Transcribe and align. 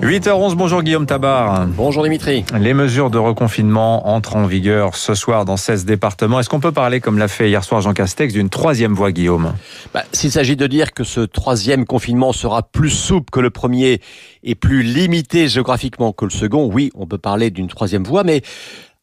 8h11, 0.00 0.54
bonjour 0.54 0.82
Guillaume 0.82 1.04
Tabar. 1.04 1.66
Bonjour 1.66 2.02
Dimitri. 2.02 2.42
Les 2.58 2.72
mesures 2.72 3.10
de 3.10 3.18
reconfinement 3.18 4.08
entrent 4.08 4.36
en 4.36 4.46
vigueur 4.46 4.96
ce 4.96 5.14
soir 5.14 5.44
dans 5.44 5.58
16 5.58 5.84
départements. 5.84 6.40
Est-ce 6.40 6.48
qu'on 6.48 6.58
peut 6.58 6.72
parler, 6.72 7.00
comme 7.00 7.18
l'a 7.18 7.28
fait 7.28 7.50
hier 7.50 7.62
soir 7.62 7.82
Jean 7.82 7.92
Castex, 7.92 8.32
d'une 8.32 8.48
troisième 8.48 8.94
voie, 8.94 9.12
Guillaume? 9.12 9.52
Bah, 9.92 10.04
S'il 10.12 10.32
s'agit 10.32 10.56
de 10.56 10.66
dire 10.66 10.94
que 10.94 11.04
ce 11.04 11.20
troisième 11.20 11.84
confinement 11.84 12.32
sera 12.32 12.62
plus 12.62 12.88
souple 12.88 13.28
que 13.30 13.40
le 13.40 13.50
premier 13.50 14.00
et 14.42 14.54
plus 14.54 14.82
limité 14.82 15.48
géographiquement 15.48 16.12
que 16.12 16.24
le 16.24 16.30
second, 16.30 16.70
oui, 16.72 16.90
on 16.94 17.06
peut 17.06 17.18
parler 17.18 17.50
d'une 17.50 17.68
troisième 17.68 18.04
voie, 18.04 18.24
mais 18.24 18.40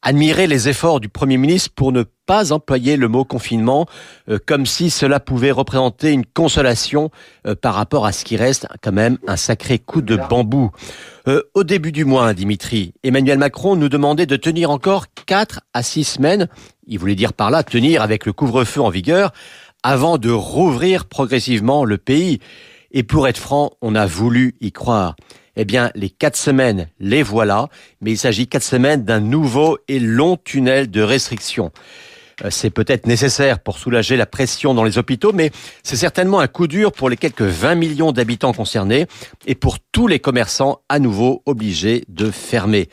admirer 0.01 0.47
les 0.47 0.69
efforts 0.69 0.99
du 0.99 1.09
Premier 1.09 1.37
ministre 1.37 1.71
pour 1.75 1.91
ne 1.91 2.03
pas 2.25 2.51
employer 2.51 2.97
le 2.97 3.07
mot 3.07 3.25
confinement 3.25 3.88
euh, 4.29 4.38
comme 4.45 4.65
si 4.65 4.89
cela 4.89 5.19
pouvait 5.19 5.51
représenter 5.51 6.11
une 6.11 6.25
consolation 6.25 7.09
euh, 7.45 7.55
par 7.55 7.73
rapport 7.73 8.05
à 8.05 8.11
ce 8.11 8.23
qui 8.23 8.38
reste 8.38 8.67
quand 8.81 8.91
même 8.91 9.17
un 9.27 9.38
sacré 9.38 9.79
coup 9.79 10.02
de 10.02 10.17
bambou. 10.29 10.71
Euh, 11.27 11.41
au 11.55 11.63
début 11.63 11.91
du 11.91 12.05
mois, 12.05 12.33
Dimitri, 12.33 12.93
Emmanuel 13.03 13.39
Macron 13.39 13.75
nous 13.75 13.89
demandait 13.89 14.25
de 14.25 14.35
tenir 14.35 14.69
encore 14.69 15.05
4 15.25 15.61
à 15.73 15.83
6 15.83 16.03
semaines, 16.03 16.47
il 16.85 16.99
voulait 16.99 17.16
dire 17.16 17.33
par 17.33 17.50
là 17.50 17.63
tenir 17.63 18.02
avec 18.02 18.25
le 18.25 18.33
couvre-feu 18.33 18.81
en 18.81 18.89
vigueur, 18.89 19.31
avant 19.83 20.17
de 20.17 20.29
rouvrir 20.29 21.05
progressivement 21.05 21.85
le 21.85 21.97
pays. 21.97 22.39
Et 22.91 23.03
pour 23.03 23.27
être 23.27 23.38
franc, 23.38 23.72
on 23.81 23.95
a 23.95 24.05
voulu 24.05 24.55
y 24.61 24.72
croire. 24.72 25.16
Eh 25.59 25.66
bien, 25.66 25.89
les 25.95 26.11
quatre 26.11 26.38
semaines, 26.38 26.88
les 27.00 27.23
voilà, 27.23 27.69
mais 28.00 28.11
il 28.11 28.17
s'agit 28.17 28.47
quatre 28.47 28.63
semaines 28.63 29.03
d'un 29.03 29.19
nouveau 29.19 29.80
et 29.88 30.00
long 30.00 30.38
tunnel 30.38 30.91
de 30.91 31.02
restrictions. 31.02 31.72
Euh, 32.44 32.50
c'est 32.52 32.69
peut-être 32.69 33.08
nécessaire 33.08 33.58
pour 33.58 33.80
soulager 33.80 34.17
la 34.17 34.28
pression 34.28 34.75
dans 34.75 34.83
les 34.83 35.00
hôpitaux, 35.00 35.33
mais 35.33 35.50
c'est 35.81 35.95
certainement 35.95 36.39
un 36.39 36.47
coup 36.47 36.67
dur 36.67 36.91
pour 36.91 37.09
les 37.09 37.17
quelques 37.17 37.41
20 37.41 37.73
millions 37.73 38.11
d'habitants 38.11 38.53
concernés 38.53 39.08
et 39.47 39.55
pour 39.55 39.80
tous 39.91 40.05
les 40.05 40.19
commerçants 40.19 40.81
à 40.89 41.00
nouveau 41.00 41.41
obligés 41.47 42.03
de 42.08 42.30
fermer. 42.30 42.88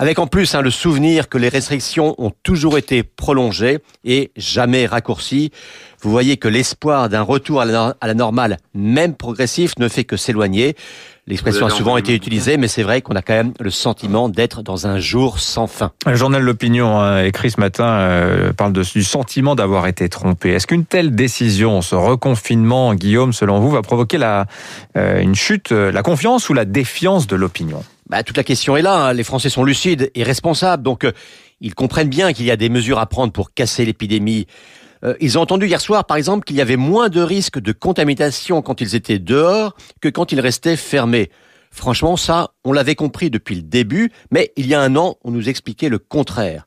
Avec 0.00 0.18
en 0.18 0.26
plus 0.26 0.54
hein, 0.54 0.62
le 0.62 0.70
souvenir 0.70 1.28
que 1.28 1.36
les 1.36 1.50
restrictions 1.50 2.14
ont 2.16 2.32
toujours 2.42 2.78
été 2.78 3.02
prolongées 3.02 3.80
et 4.02 4.30
jamais 4.34 4.86
raccourcies. 4.86 5.50
Vous 6.00 6.10
voyez 6.10 6.38
que 6.38 6.48
l'espoir 6.48 7.10
d'un 7.10 7.20
retour 7.20 7.60
à 7.60 7.66
la, 7.66 8.14
normale, 8.14 8.56
même 8.72 9.14
progressif, 9.14 9.72
ne 9.78 9.88
fait 9.88 10.04
que 10.04 10.16
s'éloigner. 10.16 10.74
L'expression 11.26 11.66
a 11.66 11.70
souvent 11.70 11.98
été 11.98 12.14
utilisée, 12.14 12.56
mais 12.56 12.66
c'est 12.66 12.82
vrai 12.82 13.02
qu'on 13.02 13.14
a 13.14 13.20
quand 13.20 13.34
même 13.34 13.52
le 13.60 13.68
sentiment 13.68 14.30
d'être 14.30 14.62
dans 14.62 14.86
un 14.86 14.98
jour 14.98 15.38
sans 15.38 15.66
fin. 15.66 15.92
Le 16.06 16.14
journal 16.14 16.40
L'Opinion 16.40 16.98
hein, 16.98 17.22
écrit 17.22 17.50
ce 17.50 17.60
matin 17.60 17.84
euh, 17.84 18.54
parle 18.54 18.72
de, 18.72 18.82
du 18.82 19.04
sentiment 19.04 19.54
d'avoir 19.54 19.86
été 19.86 20.08
trompé. 20.08 20.48
Est-ce 20.52 20.66
qu'une 20.66 20.86
telle 20.86 21.14
décision, 21.14 21.82
ce 21.82 21.94
reconfinement, 21.94 22.94
Guillaume, 22.94 23.34
selon 23.34 23.60
vous, 23.60 23.68
va 23.68 23.82
provoquer 23.82 24.16
la, 24.16 24.46
euh, 24.96 25.20
une 25.20 25.34
chute, 25.34 25.72
euh, 25.72 25.92
la 25.92 26.02
confiance 26.02 26.48
ou 26.48 26.54
la 26.54 26.64
défiance 26.64 27.26
de 27.26 27.36
l'opinion? 27.36 27.84
Bah, 28.10 28.24
toute 28.24 28.36
la 28.36 28.42
question 28.42 28.76
est 28.76 28.82
là. 28.82 29.06
Hein. 29.06 29.12
Les 29.12 29.22
Français 29.22 29.48
sont 29.48 29.62
lucides 29.62 30.10
et 30.16 30.24
responsables, 30.24 30.82
donc 30.82 31.04
euh, 31.04 31.12
ils 31.60 31.76
comprennent 31.76 32.08
bien 32.08 32.32
qu'il 32.32 32.44
y 32.44 32.50
a 32.50 32.56
des 32.56 32.68
mesures 32.68 32.98
à 32.98 33.06
prendre 33.06 33.32
pour 33.32 33.54
casser 33.54 33.84
l'épidémie. 33.84 34.48
Euh, 35.04 35.14
ils 35.20 35.38
ont 35.38 35.42
entendu 35.42 35.66
hier 35.66 35.80
soir, 35.80 36.04
par 36.04 36.16
exemple, 36.16 36.44
qu'il 36.44 36.56
y 36.56 36.60
avait 36.60 36.76
moins 36.76 37.08
de 37.08 37.20
risques 37.20 37.60
de 37.60 37.70
contamination 37.70 38.62
quand 38.62 38.80
ils 38.80 38.96
étaient 38.96 39.20
dehors 39.20 39.76
que 40.00 40.08
quand 40.08 40.32
ils 40.32 40.40
restaient 40.40 40.76
fermés. 40.76 41.30
Franchement, 41.70 42.16
ça, 42.16 42.50
on 42.64 42.72
l'avait 42.72 42.96
compris 42.96 43.30
depuis 43.30 43.54
le 43.54 43.62
début, 43.62 44.10
mais 44.32 44.52
il 44.56 44.66
y 44.66 44.74
a 44.74 44.80
un 44.80 44.96
an, 44.96 45.14
on 45.22 45.30
nous 45.30 45.48
expliquait 45.48 45.88
le 45.88 46.00
contraire. 46.00 46.66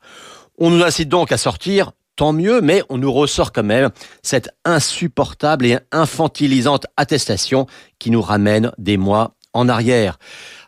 On 0.57 0.69
nous 0.69 0.81
incite 0.81 1.09
donc 1.09 1.33
à 1.33 1.37
sortir, 1.37 1.91
tant 2.15 2.31
mieux, 2.31 2.61
mais 2.61 2.83
on 2.87 2.97
nous 2.97 3.11
ressort 3.11 3.51
quand 3.51 3.63
même 3.63 3.89
cette 4.21 4.49
insupportable 4.63 5.65
et 5.65 5.77
infantilisante 5.91 6.85
attestation 6.95 7.67
qui 7.99 8.11
nous 8.11 8.21
ramène 8.21 8.71
des 8.77 8.95
mois 8.95 9.35
en 9.53 9.69
arrière. 9.69 10.17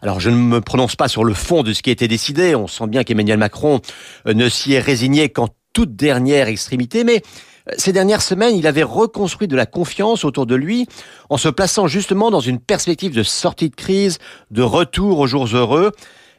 Alors 0.01 0.19
je 0.19 0.29
ne 0.29 0.35
me 0.35 0.61
prononce 0.61 0.95
pas 0.95 1.07
sur 1.07 1.23
le 1.23 1.33
fond 1.33 1.63
de 1.63 1.73
ce 1.73 1.81
qui 1.81 1.89
a 1.89 1.93
été 1.93 2.07
décidé, 2.07 2.55
on 2.55 2.67
sent 2.67 2.87
bien 2.87 3.03
qu'Emmanuel 3.03 3.37
Macron 3.37 3.81
euh, 4.27 4.33
ne 4.33 4.49
s'y 4.49 4.73
est 4.73 4.79
résigné 4.79 5.29
qu'en 5.29 5.49
toute 5.73 5.95
dernière 5.95 6.47
extrémité, 6.47 7.03
mais 7.03 7.21
euh, 7.69 7.73
ces 7.77 7.91
dernières 7.91 8.21
semaines, 8.21 8.55
il 8.55 8.67
avait 8.67 8.83
reconstruit 8.83 9.47
de 9.47 9.55
la 9.55 9.65
confiance 9.65 10.23
autour 10.23 10.45
de 10.45 10.55
lui 10.55 10.87
en 11.29 11.37
se 11.37 11.49
plaçant 11.49 11.87
justement 11.87 12.31
dans 12.31 12.39
une 12.39 12.59
perspective 12.59 13.13
de 13.13 13.23
sortie 13.23 13.69
de 13.69 13.75
crise, 13.75 14.19
de 14.51 14.61
retour 14.61 15.19
aux 15.19 15.27
jours 15.27 15.47
heureux. 15.53 15.91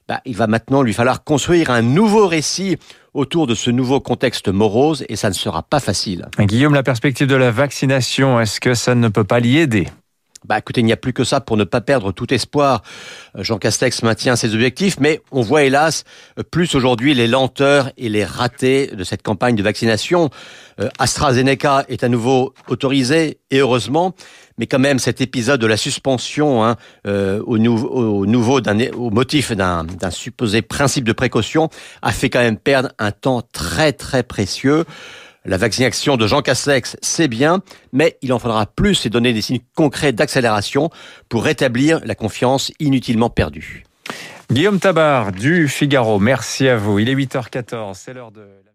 Bah, 0.08 0.20
il 0.24 0.36
va 0.36 0.46
maintenant 0.46 0.82
lui 0.82 0.94
falloir 0.94 1.24
construire 1.24 1.70
un 1.70 1.82
nouveau 1.82 2.28
récit 2.28 2.76
autour 3.12 3.48
de 3.48 3.56
ce 3.56 3.70
nouveau 3.70 4.00
contexte 4.00 4.48
morose 4.48 5.04
et 5.08 5.16
ça 5.16 5.28
ne 5.28 5.34
sera 5.34 5.64
pas 5.64 5.80
facile. 5.80 6.28
Guillaume, 6.38 6.74
la 6.74 6.84
perspective 6.84 7.26
de 7.26 7.34
la 7.34 7.50
vaccination, 7.50 8.38
est-ce 8.38 8.60
que 8.60 8.74
ça 8.74 8.94
ne 8.94 9.08
peut 9.08 9.24
pas 9.24 9.40
l'y 9.40 9.58
aider? 9.58 9.88
Bah 10.46 10.58
écoutez, 10.58 10.80
il 10.80 10.84
n'y 10.84 10.92
a 10.92 10.96
plus 10.96 11.12
que 11.12 11.24
ça 11.24 11.40
pour 11.40 11.56
ne 11.56 11.64
pas 11.64 11.80
perdre 11.80 12.12
tout 12.12 12.32
espoir. 12.32 12.82
Euh, 13.36 13.42
Jean 13.42 13.58
Castex 13.58 14.02
maintient 14.02 14.36
ses 14.36 14.54
objectifs, 14.54 14.98
mais 15.00 15.20
on 15.32 15.40
voit 15.40 15.64
hélas 15.64 16.04
plus 16.50 16.74
aujourd'hui 16.74 17.14
les 17.14 17.26
lenteurs 17.26 17.90
et 17.96 18.08
les 18.08 18.24
ratés 18.24 18.88
de 18.88 19.02
cette 19.02 19.22
campagne 19.22 19.56
de 19.56 19.62
vaccination. 19.62 20.30
Euh, 20.80 20.88
AstraZeneca 20.98 21.84
est 21.88 22.04
à 22.04 22.08
nouveau 22.08 22.54
autorisé, 22.68 23.38
et 23.50 23.58
heureusement, 23.58 24.14
mais 24.58 24.66
quand 24.66 24.78
même 24.78 24.98
cet 24.98 25.20
épisode 25.20 25.60
de 25.60 25.66
la 25.66 25.76
suspension 25.76 26.64
hein, 26.64 26.76
euh, 27.06 27.42
au, 27.44 27.56
au, 27.58 28.26
nouveau 28.26 28.60
au 28.60 29.10
motif 29.10 29.52
d'un 29.52 29.86
supposé 30.10 30.62
principe 30.62 31.04
de 31.04 31.12
précaution 31.12 31.68
a 32.02 32.12
fait 32.12 32.30
quand 32.30 32.40
même 32.40 32.56
perdre 32.56 32.90
un 32.98 33.10
temps 33.10 33.42
très 33.52 33.92
très 33.92 34.22
précieux. 34.22 34.84
La 35.48 35.58
vaccination 35.58 36.16
de 36.16 36.26
Jean 36.26 36.42
Castex, 36.42 36.96
c'est 37.02 37.28
bien, 37.28 37.62
mais 37.92 38.18
il 38.20 38.32
en 38.32 38.40
faudra 38.40 38.66
plus 38.66 39.06
et 39.06 39.10
donner 39.10 39.32
des 39.32 39.42
signes 39.42 39.60
concrets 39.76 40.12
d'accélération 40.12 40.90
pour 41.28 41.44
rétablir 41.44 42.00
la 42.04 42.16
confiance 42.16 42.72
inutilement 42.80 43.30
perdue. 43.30 43.84
Guillaume 44.50 44.80
Tabar 44.80 45.30
du 45.30 45.68
Figaro, 45.68 46.18
merci 46.18 46.68
à 46.68 46.76
vous. 46.76 46.98
Il 46.98 47.08
est 47.08 47.14
8h14, 47.14 47.94
c'est 47.94 48.12
l'heure 48.12 48.32
de... 48.32 48.66